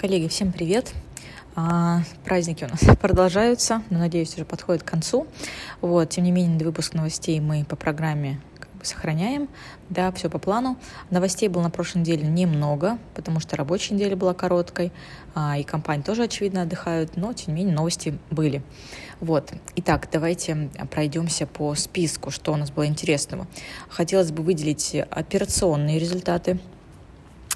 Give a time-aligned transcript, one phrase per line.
[0.00, 0.92] Коллеги, всем привет!
[1.56, 5.26] А, праздники у нас продолжаются, но, надеюсь, уже подходят к концу.
[5.80, 9.48] Вот, тем не менее, выпуск новостей мы по программе как бы сохраняем.
[9.90, 10.76] Да, все по плану.
[11.10, 14.92] Новостей было на прошлой неделе немного, потому что рабочая неделя была короткой,
[15.34, 18.62] а, и компании тоже, очевидно, отдыхают, но, тем не менее, новости были.
[19.18, 19.52] Вот.
[19.74, 23.48] Итак, давайте пройдемся по списку, что у нас было интересного.
[23.88, 26.60] Хотелось бы выделить операционные результаты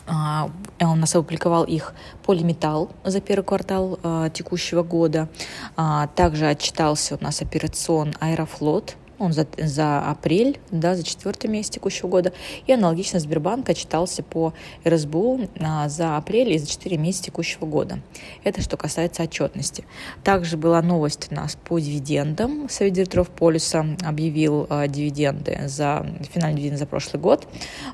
[0.06, 1.94] он нас опубликовал их
[2.24, 5.28] полиметалл за первый квартал а, текущего года.
[5.76, 11.70] А, также отчитался у нас операцион Аэрофлот он за, за апрель, да, за четвертый месяц
[11.70, 12.32] текущего года,
[12.66, 14.52] и аналогично Сбербанк отчитался по
[14.84, 18.00] РСБУ а, за апрель и за 4 месяца текущего года.
[18.42, 19.84] Это что касается отчетности.
[20.24, 22.68] Также была новость у нас по дивидендам.
[22.68, 27.46] Совет директоров Полюса объявил а, дивиденды за финальный дивиденд за прошлый год.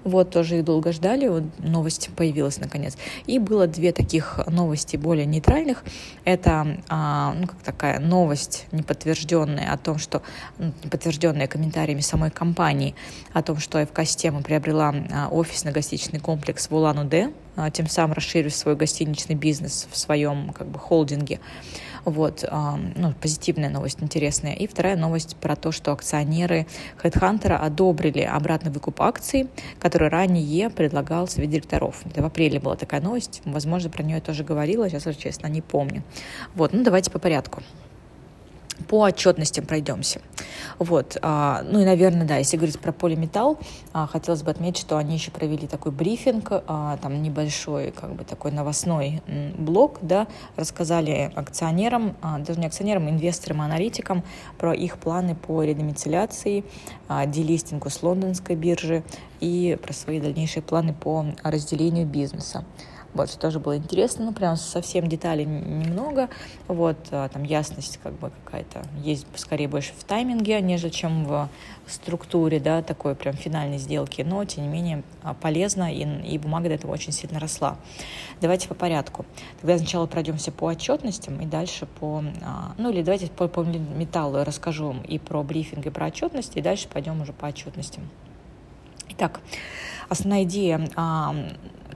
[0.05, 2.97] Вот, тоже их долго ждали, вот новость появилась наконец.
[3.27, 5.85] И было две таких новости более нейтральных.
[6.25, 10.23] Это, а, ну, как такая новость неподтвержденная о том, что,
[10.59, 10.73] ну,
[11.19, 12.95] подтвержденное комментариями самой компании
[13.33, 18.77] о том, что АФК-система приобрела а, офисно-гостиничный комплекс в Улан-Удэ, а, тем самым расширив свой
[18.77, 21.41] гостиничный бизнес в своем как бы, холдинге.
[22.05, 24.55] Вот, а, ну, позитивная новость, интересная.
[24.55, 26.67] И вторая новость про то, что акционеры
[27.03, 29.49] HeadHunter одобрили обратный выкуп акций,
[29.81, 32.03] который ранее предлагал совет директоров.
[32.07, 35.63] Это в апреле была такая новость, возможно, про нее я тоже говорила, сейчас честно, не
[35.63, 36.03] помню.
[36.55, 37.63] Вот, ну, давайте по порядку
[38.87, 40.21] по отчетностям пройдемся.
[40.79, 41.17] Вот.
[41.23, 43.59] А, ну и, наверное, да, если говорить про полиметалл,
[43.93, 48.25] а, хотелось бы отметить, что они еще провели такой брифинг, а, там небольшой, как бы
[48.25, 49.23] такой новостной
[49.59, 50.27] блок, да,
[50.57, 54.23] рассказали акционерам, даже не акционерам, инвесторам, аналитикам
[54.59, 56.65] про их планы по редомицеляции,
[57.27, 59.03] делистингу с лондонской биржи
[59.41, 62.65] и про свои дальнейшие планы по разделению бизнеса.
[63.19, 66.29] Вот, что тоже было интересно, ну, прям совсем деталей немного,
[66.69, 71.49] вот, а, там ясность как бы какая-то есть скорее больше в тайминге, нежели чем в
[71.89, 76.69] структуре, да, такой прям финальной сделки, но, тем не менее, а, полезно, и, и бумага
[76.69, 77.77] до этого очень сильно росла.
[78.41, 79.27] Давайте по порядку.
[79.61, 84.45] Тогда сначала пройдемся по отчетностям и дальше по, а, ну, или давайте по, по металлу
[84.45, 88.09] расскажу и про брифинг, и про отчетность, и дальше пойдем уже по отчетностям.
[89.09, 89.41] Итак,
[90.09, 90.89] основная идея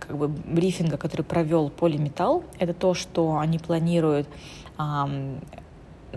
[0.07, 4.29] как бы брифинга, который провел Полиметалл, это то, что они планируют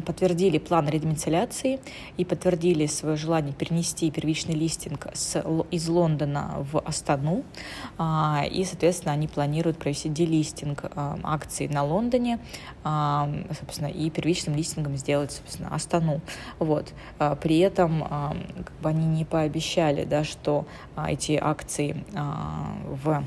[0.02, 1.80] подтвердили план редомицеляции
[2.18, 5.42] и подтвердили свое желание перенести первичный листинг с,
[5.72, 7.44] из Лондона в Астану.
[7.98, 12.40] А, и, соответственно, они планируют провести делистинг а, акций на Лондоне,
[12.84, 13.30] а,
[13.60, 16.22] собственно, и первичным листингом сделать, собственно, Астану.
[16.60, 16.94] Вот.
[17.42, 20.66] При этом как бы они не пообещали, да, что
[21.08, 23.24] эти акции в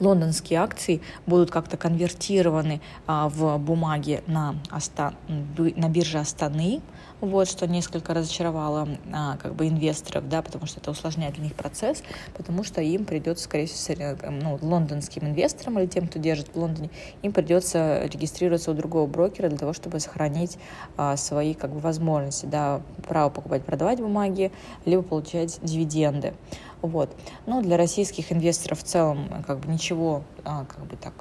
[0.00, 6.80] лондонские акции будут как-то конвертированы а, в бумаги на, Аста, на бирже Астаны,
[7.20, 11.54] вот, что несколько разочаровало а, как бы инвесторов, да, потому что это усложняет для них
[11.54, 12.02] процесс,
[12.36, 16.90] потому что им придется, скорее всего, ну, лондонским инвесторам или тем, кто держит в Лондоне,
[17.22, 20.58] им придется регистрироваться у другого брокера для того, чтобы сохранить
[20.96, 24.50] а, свои как бы возможности, да, право покупать, продавать бумаги,
[24.86, 26.34] либо получать дивиденды.
[26.82, 27.14] Вот.
[27.46, 31.14] Но для российских инвесторов в целом как бы ничего а, как бы так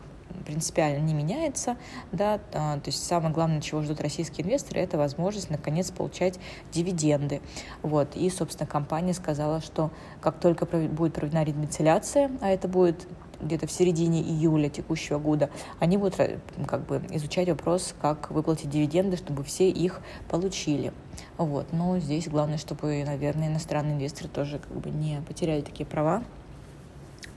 [0.45, 1.77] принципиально не меняется,
[2.11, 6.39] да, а, то есть самое главное, чего ждут российские инвесторы, это возможность наконец получать
[6.71, 7.41] дивиденды,
[7.83, 13.07] вот, и, собственно, компания сказала, что как только будет проведена редомицеляция, а это будет
[13.41, 16.19] где-то в середине июля текущего года, они будут
[16.67, 20.93] как бы изучать вопрос, как выплатить дивиденды, чтобы все их получили.
[21.37, 21.71] Вот.
[21.71, 26.23] Но здесь главное, чтобы, наверное, иностранные инвесторы тоже как бы не потеряли такие права.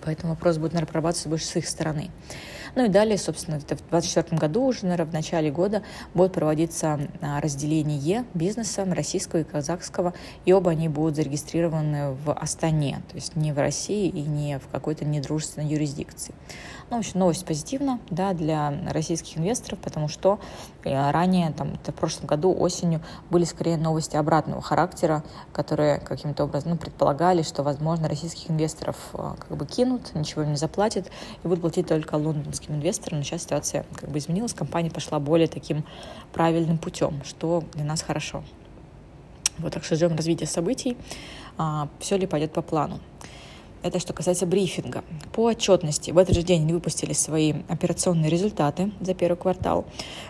[0.04, 2.10] Поэтому вопрос будет, наверное, прорабатываться больше с их стороны.
[2.74, 5.82] Ну и далее, собственно, это в 2024 году уже, наверное, в начале года
[6.14, 10.14] будет проводиться а, разделение бизнеса российского и казахского,
[10.46, 14.68] и оба они будут зарегистрированы в Астане, то есть не в России и не в
[14.68, 16.34] какой-то недружественной юрисдикции.
[16.92, 20.38] Ну, в общем, новость позитивна да, для российских инвесторов, потому что
[20.84, 26.72] э, ранее, там, в прошлом году осенью были скорее новости обратного характера, которые каким-то образом
[26.72, 31.06] ну, предполагали, что, возможно, российских инвесторов э, как бы кинут, ничего им не заплатят
[31.42, 32.16] и будут платить только
[32.62, 33.18] лондонским инвесторам.
[33.18, 35.84] Но сейчас ситуация как бы изменилась, компания пошла более таким
[36.32, 38.44] правильным путем, что для нас хорошо.
[39.58, 40.96] Вот так что ждем развития событий,
[41.58, 43.00] а, все ли пойдет по плану.
[43.82, 45.02] Это что касается брифинга.
[45.32, 49.84] По отчетности в этот же день они выпустили свои операционные результаты за первый квартал.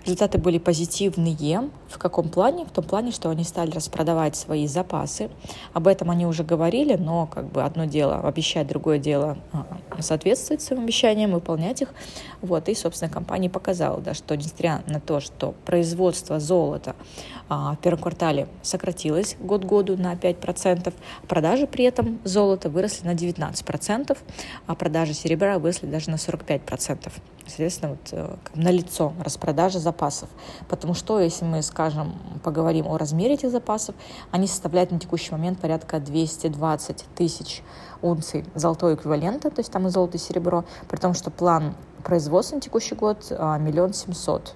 [0.04, 1.70] Результаты были позитивные.
[1.88, 2.64] В каком плане?
[2.64, 5.30] В том плане, что они стали распродавать свои запасы.
[5.72, 9.66] Об этом они уже говорили, но как бы одно дело обещать, другое дело а,
[10.00, 11.88] соответствовать своим обещаниям, выполнять их.
[12.40, 16.94] Вот, и, собственно, компания показала, да, что несмотря на то, что производство золота
[17.48, 20.92] а, в первом квартале сократилось год году на 5%,
[21.28, 23.41] продажи при этом золота выросли на 19%,
[24.66, 27.12] а продажи серебра выросли даже на 45%.
[27.46, 30.28] Соответственно, вот, э, на лицо распродажа запасов.
[30.68, 33.94] Потому что, если мы, скажем, поговорим о размере этих запасов,
[34.30, 37.62] они составляют на текущий момент порядка 220 тысяч
[38.00, 42.56] унций золотого эквивалента, то есть там и золото, и серебро, при том, что план производства
[42.56, 44.54] на текущий год а, миллион семьсот.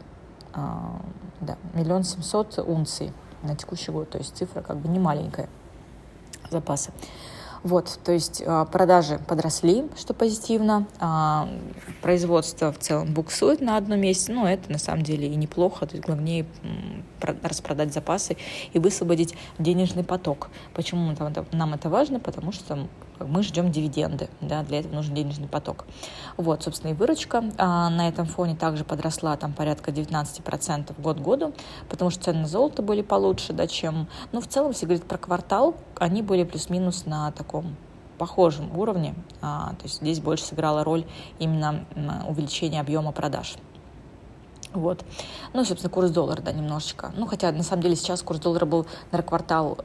[0.52, 1.00] А,
[1.40, 3.12] да, миллион семьсот унций
[3.42, 5.48] на текущий год, то есть цифра как бы не маленькая
[6.50, 6.92] запасы.
[7.62, 11.48] Вот, то есть а, продажи подросли, что позитивно, а,
[12.02, 15.96] производство в целом буксует на одном месте, но это на самом деле и неплохо, то
[15.96, 16.46] есть главнее
[17.42, 18.36] распродать запасы
[18.72, 20.48] и высвободить денежный поток.
[20.74, 21.14] Почему
[21.52, 22.20] нам это важно?
[22.20, 22.86] Потому что
[23.20, 25.84] мы ждем дивиденды, да, для этого нужен денежный поток.
[26.36, 31.54] Вот, собственно, и выручка а, на этом фоне также подросла там порядка 19% год году,
[31.88, 35.18] потому что цены на золото были получше, да, чем, ну, в целом, если говорить про
[35.18, 37.76] квартал, они были плюс-минус на таком
[38.18, 41.04] похожем уровне, а, то есть здесь больше сыграла роль
[41.38, 41.84] именно
[42.28, 43.56] увеличение объема продаж.
[44.72, 45.04] Вот.
[45.54, 47.12] Ну собственно, курс доллара, да, немножечко.
[47.16, 49.78] Ну, хотя, на самом деле, сейчас курс доллара был на квартал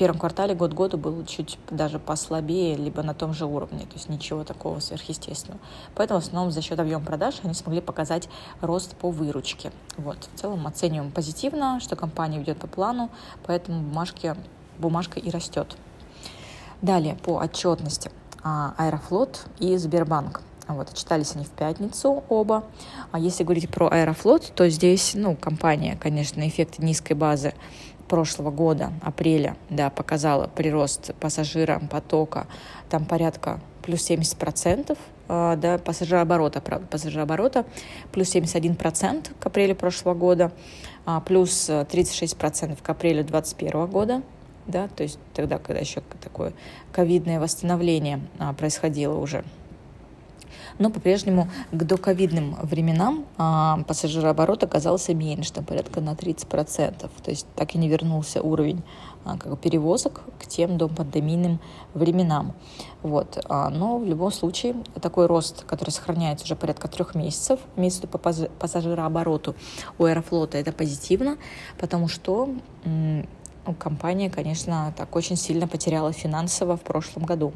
[0.00, 4.08] первом квартале год году был чуть даже послабее, либо на том же уровне, то есть
[4.08, 5.60] ничего такого сверхъестественного.
[5.94, 8.30] Поэтому в основном за счет объема продаж они смогли показать
[8.62, 9.70] рост по выручке.
[9.98, 10.16] Вот.
[10.34, 13.10] В целом оцениваем позитивно, что компания ведет по плану,
[13.44, 14.34] поэтому бумажки,
[14.78, 15.76] бумажка и растет.
[16.80, 18.10] Далее по отчетности.
[18.42, 20.40] А, Аэрофлот и Сбербанк.
[20.66, 22.64] Вот, отчитались они в пятницу оба.
[23.12, 27.52] А если говорить про Аэрофлот, то здесь, ну, компания, конечно, эффекты низкой базы
[28.10, 32.48] прошлого года, апреля, да, показала прирост пассажира потока,
[32.90, 34.98] там порядка плюс 70 процентов,
[35.28, 37.64] а, да, пассажирооборота, правда, пассажирооборота,
[38.10, 40.50] плюс 71% к апрелю прошлого года,
[41.06, 44.22] а, плюс 36% к апрелю 2021 года,
[44.66, 46.52] да, то есть тогда, когда еще такое
[46.92, 49.44] ковидное восстановление а, происходило уже
[50.80, 57.10] но по-прежнему к доковидным временам а, пассажирооборот оказался меньше, там порядка на 30%.
[57.22, 58.82] То есть так и не вернулся уровень
[59.24, 61.60] а, как перевозок к тем допандемийным
[61.92, 62.54] временам.
[63.02, 63.38] Вот.
[63.48, 68.18] А, но в любом случае такой рост, который сохраняется уже порядка трех месяцев, месяцу по
[68.18, 69.54] пассажирообороту
[69.98, 71.36] у Аэрофлота, это позитивно,
[71.78, 72.48] потому что
[73.78, 77.52] компания, конечно, так очень сильно потеряла финансово в прошлом году.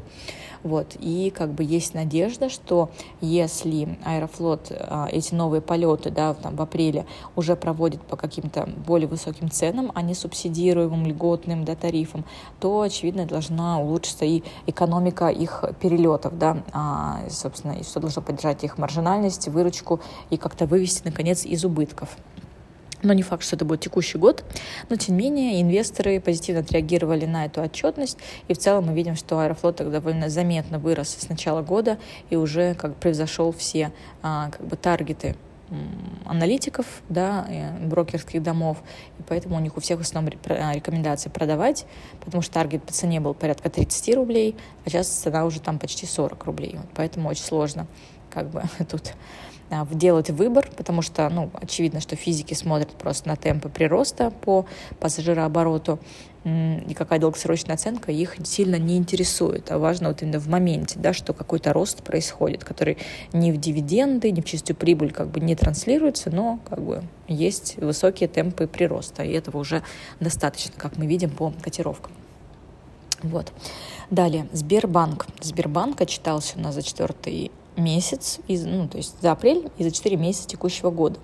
[0.65, 0.95] Вот.
[0.99, 2.89] И как бы есть надежда, что
[3.21, 7.05] если Аэрофлот а, эти новые полеты да, там, в апреле
[7.35, 12.25] уже проводит по каким-то более высоким ценам, а не субсидируемым льготным да, тарифам,
[12.59, 18.63] то, очевидно, должна улучшиться и экономика их перелетов, да, а, собственно, и что должно поддержать
[18.63, 19.99] их маржинальность, выручку
[20.31, 22.17] и как-то вывести, наконец, из убытков.
[23.05, 24.43] Но не факт, что это будет текущий год.
[24.89, 28.17] Но, тем не менее, инвесторы позитивно отреагировали на эту отчетность.
[28.47, 31.99] И в целом мы видим, что Аэрофлот довольно заметно вырос с начала года
[32.31, 33.91] и уже как превзошел все
[34.23, 35.35] а, как бы, таргеты
[36.25, 37.47] аналитиков, да,
[37.81, 38.77] брокерских домов,
[39.17, 41.87] и поэтому у них у всех в основном рекомендации продавать,
[42.23, 44.55] потому что таргет по цене был порядка 30 рублей,
[44.85, 47.87] а сейчас цена уже там почти 40 рублей, поэтому очень сложно
[48.35, 49.13] как бы тут
[49.71, 54.67] а, делать выбор, потому что, ну, очевидно, что физики смотрят просто на темпы прироста по
[54.99, 55.99] пассажирообороту,
[56.43, 61.11] и какая долгосрочная оценка их сильно не интересует, а важно вот именно в моменте, да,
[61.11, 62.99] что какой-то рост происходит, который
[63.33, 67.77] не в дивиденды, не в чистую прибыль как бы не транслируется, но как бы есть
[67.77, 69.81] высокие темпы прироста, и этого уже
[70.19, 72.11] достаточно, как мы видим по котировкам.
[73.23, 73.51] Вот.
[74.09, 75.27] Далее, Сбербанк.
[75.41, 79.91] Сбербанк отчитался у нас за четвертый месяц, из, ну, то есть за апрель и за
[79.91, 81.19] 4 месяца текущего года.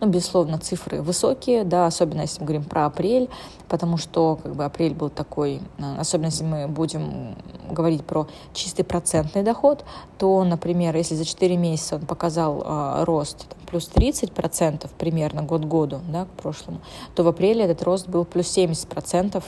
[0.00, 3.30] Ну, безусловно, цифры высокие, да, особенно если мы говорим про апрель,
[3.68, 7.36] потому что как бы апрель был такой, э, особенно если мы будем
[7.70, 9.84] говорить про чистый процентный доход,
[10.18, 15.64] то, например, если за 4 месяца он показал э, рост там, плюс 30% примерно год
[15.64, 16.80] году, да, к прошлому,
[17.14, 19.42] то в апреле этот рост был плюс 70%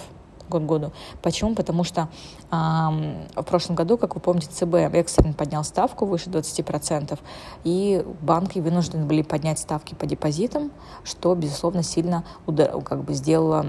[0.48, 0.92] год году.
[1.22, 1.54] Почему?
[1.54, 2.08] Потому что
[2.50, 7.18] э, в прошлом году, как вы помните, ЦБ экстренно поднял ставку выше 20%,
[7.64, 10.70] и банки вынуждены были поднять ставки по депозитам,
[11.04, 13.66] что, безусловно, сильно удар, как бы сделало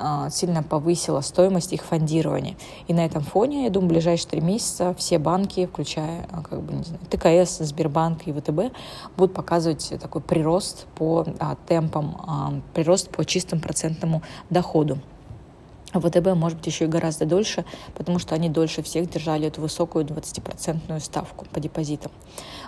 [0.00, 2.56] а, сильно повысила стоимость их фондирования.
[2.86, 6.62] И на этом фоне, я думаю, в ближайшие три месяца все банки, включая а, как
[6.62, 8.72] бы, не знаю, ТКС, Сбербанк и ВТБ,
[9.16, 14.98] будут показывать такой прирост по а, темпам, а, прирост по чистому процентному доходу.
[15.92, 17.64] ВТБ может быть еще и гораздо дольше,
[17.94, 22.12] потому что они дольше всех держали эту высокую 20% ставку по депозитам.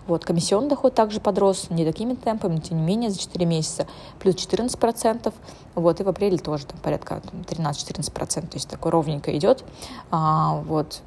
[0.06, 3.86] Вот, комиссионный доход также подрос не такими темпами, но тем не менее за 4 месяца
[4.18, 5.32] плюс 14%.
[5.74, 9.64] Вот, и в апреле тоже там, порядка 13-14%, то есть такой ровненько идет.
[10.10, 11.02] А, вот,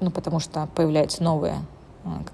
[0.00, 1.73] ну, потому что появляются новые а,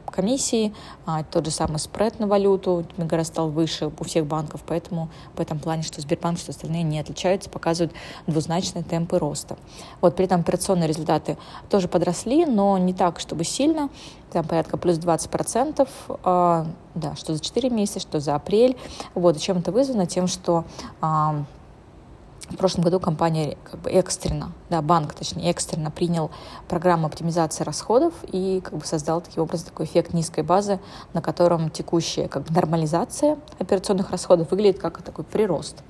[0.07, 0.75] комиссии,
[1.07, 5.41] а, тот же самый спред на валюту мега стал выше у всех банков, поэтому в
[5.41, 7.93] этом плане, что Сбербанк, что остальные не отличаются, показывают
[8.27, 9.57] двузначные темпы роста.
[10.01, 11.37] Вот при этом операционные результаты
[11.69, 13.89] тоже подросли, но не так, чтобы сильно,
[14.33, 18.77] там порядка плюс 20%, э, да, что за 4 месяца, что за апрель.
[19.15, 20.07] Вот, чем это вызвано?
[20.07, 20.65] Тем, что
[22.51, 26.31] в прошлом году компания как бы экстренно, да, банк, точнее, экстренно принял
[26.69, 30.81] программу оптимизации расходов и как бы создал таким образом такой эффект низкой базы,
[31.13, 35.83] на котором текущая как бы нормализация операционных расходов выглядит как такой прирост.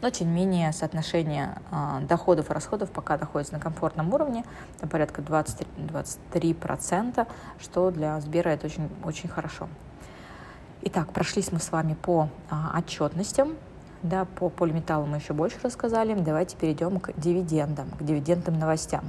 [0.00, 4.44] Но, тем не менее, соотношение э, доходов и расходов пока находится на комфортном уровне,
[4.78, 7.26] там порядка 20-23%,
[7.58, 9.68] что для Сбера это очень, очень хорошо.
[10.82, 13.56] Итак, прошлись мы с вами по а, отчетностям.
[14.02, 16.14] Да, по полиметаллу мы еще больше рассказали.
[16.14, 19.04] Давайте перейдем к дивидендам, к дивидендным новостям.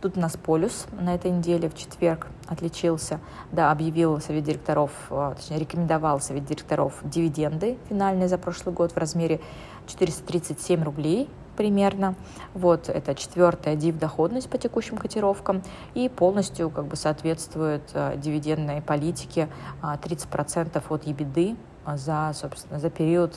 [0.00, 3.20] Тут у нас полюс на этой неделе в четверг отличился,
[3.52, 8.98] да, объявил совет директоров, а, точнее, рекомендовал совет директоров дивиденды финальные за прошлый год в
[8.98, 9.40] размере
[9.86, 12.14] 437 рублей примерно.
[12.52, 15.62] Вот это четвертая див доходность по текущим котировкам
[15.94, 19.48] и полностью как бы соответствует э, дивидендной политике
[19.82, 21.56] э, 30% от EBITDA
[21.96, 23.34] за, собственно, за период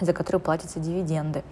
[0.00, 1.42] за которые платятся дивиденды.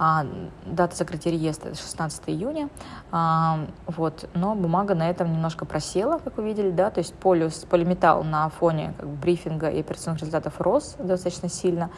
[0.00, 0.24] А,
[0.64, 2.68] дата закрытия реестра 16 июня,
[3.10, 7.64] а, вот, но бумага на этом немножко просела, как вы видели, да, то есть полюс,
[7.68, 11.90] полиметалл на фоне как брифинга и операционных результатов рос достаточно сильно,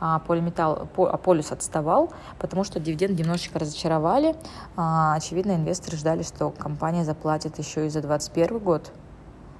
[0.00, 4.36] а полиметалл, по, а полюс отставал, потому что дивиденды немножечко разочаровали.
[4.76, 8.92] А, очевидно, инвесторы ждали, что компания заплатит еще и за 2021 год,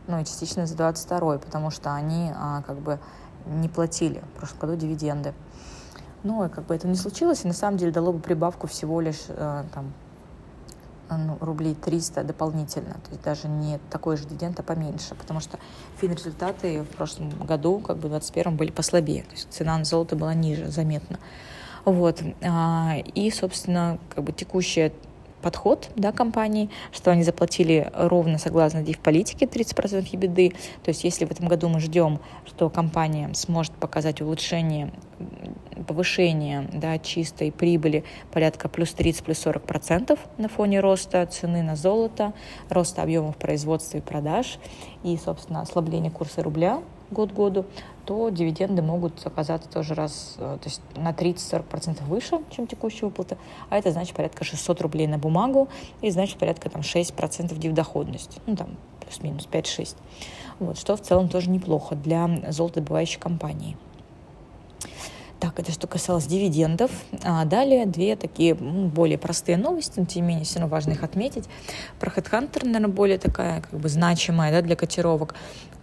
[0.06, 2.98] ну и частично за 2022, потому что они а, как бы
[3.46, 5.32] не платили в прошлом году дивиденды.
[6.22, 9.24] Но как бы это не случилось, и на самом деле дало бы прибавку всего лишь
[9.28, 9.92] э, там,
[11.10, 15.58] ну, рублей 300 дополнительно, то есть даже не такой же дивиденд, а поменьше, потому что
[16.00, 20.16] фин-результаты в прошлом году, как бы в 2021 были послабее, то есть цена на золото
[20.16, 21.18] была ниже заметно.
[21.84, 22.20] Вот.
[22.42, 24.92] А, и, собственно, как бы текущая
[25.40, 30.56] подход да, компании, что они заплатили ровно согласно див-политике 30% EBITDA.
[30.82, 34.92] То есть если в этом году мы ждем, что компания сможет показать улучшение
[35.86, 41.76] повышение да, чистой прибыли порядка плюс 30, плюс 40 процентов на фоне роста цены на
[41.76, 42.32] золото,
[42.68, 44.58] роста объемов производства и продаж
[45.02, 47.66] и, собственно, ослабления курса рубля год году,
[48.04, 53.36] то дивиденды могут оказаться тоже раз, э, то есть на 30-40% выше, чем текущая выплата,
[53.68, 55.68] а это значит порядка 600 рублей на бумагу
[56.00, 59.96] и значит порядка там 6% дивдоходность, ну там плюс-минус 5-6.
[60.58, 63.76] Вот, что в целом тоже неплохо для золотодобывающей компании.
[65.38, 66.90] Так, это что касалось дивидендов.
[67.22, 71.02] А далее две такие более простые новости, но тем не менее все равно важно их
[71.02, 71.44] отметить.
[72.00, 75.34] Про HeadHunter, наверное, более такая как бы значимая да, для котировок.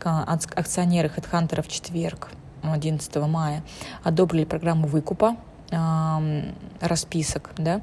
[0.04, 2.30] Акционеры HeadHunter в четверг,
[2.64, 3.64] 11 мая,
[4.04, 5.38] одобрили программу выкупа
[6.82, 7.82] расписок, да,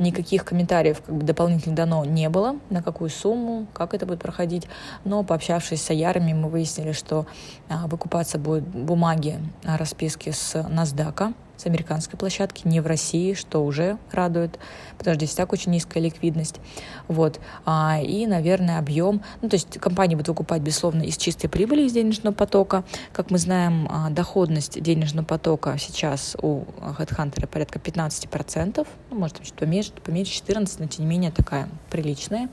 [0.00, 4.66] никаких комментариев как бы дополнительно дано не было, на какую сумму, как это будет проходить,
[5.04, 7.26] но пообщавшись с аярами, мы выяснили, что
[7.68, 13.98] а, выкупаться будут бумаги расписки с NASDAQ, с американской площадки, не в России, что уже
[14.12, 14.58] радует,
[14.96, 16.56] потому что здесь так очень низкая ликвидность.
[17.06, 17.38] Вот.
[17.66, 21.92] А, и, наверное, объем, ну, то есть компании будут выкупать, безусловно, из чистой прибыли, из
[21.92, 22.84] денежного потока.
[23.12, 29.54] Как мы знаем, а, доходность денежного потока сейчас у HeadHunter порядка 15%, ну, может, чуть
[29.54, 32.48] поменьше, поменьше 14, но, тем не менее, такая приличная.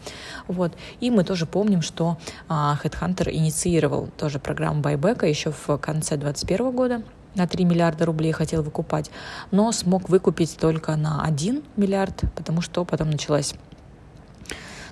[0.47, 0.73] Вот.
[0.99, 2.17] И мы тоже помним, что
[2.49, 7.03] а, HeadHunter инициировал тоже программу байбека еще в конце 2021 года,
[7.37, 9.11] на 3 миллиарда рублей хотел выкупать,
[9.51, 13.53] но смог выкупить только на 1 миллиард, потому что потом началась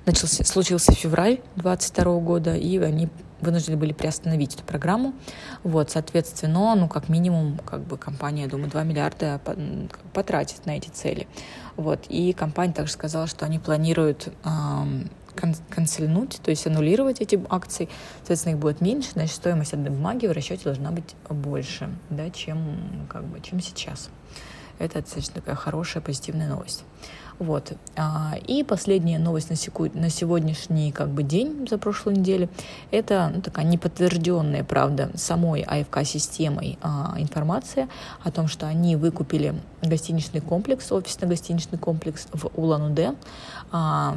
[0.06, 3.10] начался, случился февраль 2022 года, и они
[3.42, 5.14] вынуждены были приостановить эту программу.
[5.64, 9.42] Вот, соответственно, ну, как минимум, как бы компания, я думаю, 2 миллиарда
[10.14, 11.28] потратит на эти цели.
[11.76, 17.90] Вот, и компания также сказала, что они планируют эм, канцельнуть, то есть аннулировать эти акции,
[18.18, 23.08] соответственно, их будет меньше, значит, стоимость одной бумаги в расчете должна быть больше, да, чем,
[23.10, 24.10] как бы, чем сейчас.
[24.80, 26.84] это достаточно такая хорошая, позитивная новость.
[27.40, 27.74] Вот.
[27.98, 29.90] А, и последняя новость на, секу...
[29.94, 32.50] на сегодняшний как бы, день за прошлую неделю–
[32.92, 37.90] это ну, такая неподтвержденная, правда, самой АФК-системой а, информация
[38.24, 43.16] о том, что они выкупили гостиничный комплекс, офисно-гостиничный комплекс в Улан-Удэ
[43.72, 44.16] а,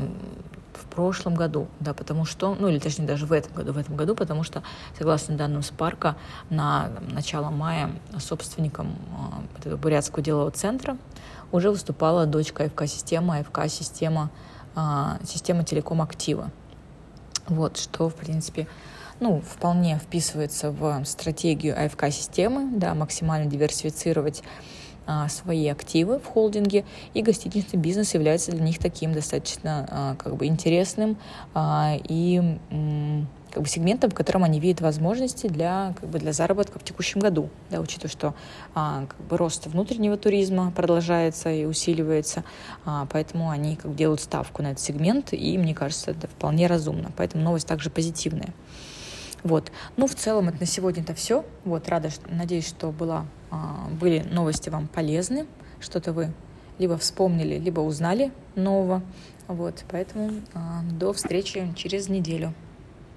[0.75, 3.96] в прошлом году, да, потому что, ну или точнее даже в этом году, в этом
[3.96, 4.62] году, потому что,
[4.96, 6.16] согласно данным Спарка,
[6.50, 8.96] на начало мая собственником
[9.56, 10.96] э, этого бурятского делового центра
[11.52, 14.30] уже выступала дочка АФК-система, АФК-система,
[14.75, 16.50] а, система телеком актива.
[17.46, 18.68] Вот, что, в принципе,
[19.20, 24.42] ну, вполне вписывается в стратегию АФК-системы, да, максимально диверсифицировать
[25.08, 26.84] а, свои активы в холдинге,
[27.14, 31.16] и гостиничный бизнес является для них таким достаточно а, как бы интересным
[31.54, 32.58] а, и
[33.50, 37.20] как бы сегментом, в котором они видят возможности для, как бы для заработка в текущем
[37.20, 38.34] году, да, учитывая, что
[38.74, 42.44] а, как бы рост внутреннего туризма продолжается и усиливается,
[42.84, 46.66] а, поэтому они как бы делают ставку на этот сегмент, и мне кажется, это вполне
[46.66, 48.52] разумно, поэтому новость также позитивная.
[49.45, 49.71] Вот.
[49.97, 51.45] Ну, в целом, это на сегодня это все.
[51.64, 55.47] Вот, рада, надеюсь, что была, а, были новости вам полезны,
[55.80, 56.33] что-то вы
[56.78, 59.02] либо вспомнили, либо узнали нового.
[59.47, 62.52] Вот, поэтому а, до встречи через неделю.